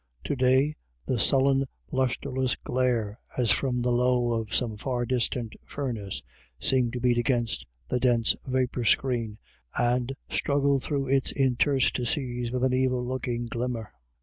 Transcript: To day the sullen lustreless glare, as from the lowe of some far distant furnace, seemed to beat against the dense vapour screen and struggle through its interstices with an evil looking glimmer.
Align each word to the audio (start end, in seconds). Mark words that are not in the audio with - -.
To 0.23 0.35
day 0.35 0.77
the 1.05 1.19
sullen 1.19 1.67
lustreless 1.91 2.55
glare, 2.55 3.19
as 3.37 3.51
from 3.51 3.83
the 3.83 3.91
lowe 3.91 4.33
of 4.33 4.51
some 4.51 4.75
far 4.75 5.05
distant 5.05 5.53
furnace, 5.63 6.23
seemed 6.59 6.93
to 6.93 6.99
beat 6.99 7.19
against 7.19 7.67
the 7.87 7.99
dense 7.99 8.35
vapour 8.47 8.83
screen 8.83 9.37
and 9.77 10.11
struggle 10.27 10.79
through 10.79 11.09
its 11.09 11.31
interstices 11.33 12.49
with 12.49 12.63
an 12.63 12.73
evil 12.73 13.05
looking 13.05 13.45
glimmer. 13.45 13.93